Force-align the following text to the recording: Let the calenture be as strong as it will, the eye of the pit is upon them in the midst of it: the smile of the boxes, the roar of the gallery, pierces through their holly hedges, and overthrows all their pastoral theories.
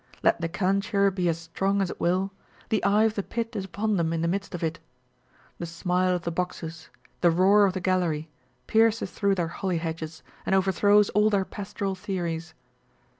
Let 0.23 0.41
the 0.41 0.49
calenture 0.49 1.11
be 1.13 1.29
as 1.29 1.37
strong 1.37 1.79
as 1.79 1.91
it 1.91 1.99
will, 2.01 2.31
the 2.69 2.83
eye 2.83 3.03
of 3.03 3.13
the 3.13 3.21
pit 3.21 3.55
is 3.55 3.65
upon 3.65 3.97
them 3.97 4.11
in 4.13 4.21
the 4.23 4.27
midst 4.27 4.55
of 4.55 4.63
it: 4.63 4.79
the 5.59 5.67
smile 5.67 6.15
of 6.15 6.23
the 6.23 6.31
boxes, 6.31 6.89
the 7.19 7.29
roar 7.29 7.65
of 7.65 7.73
the 7.73 7.81
gallery, 7.81 8.27
pierces 8.65 9.11
through 9.11 9.35
their 9.35 9.49
holly 9.49 9.77
hedges, 9.77 10.23
and 10.43 10.55
overthrows 10.55 11.09
all 11.09 11.29
their 11.29 11.45
pastoral 11.45 11.93
theories. 11.93 12.55